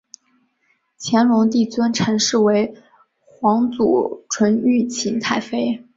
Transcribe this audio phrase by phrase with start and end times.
[0.99, 2.73] 乾隆帝尊陈氏为
[3.19, 5.83] 皇祖纯裕勤太妃。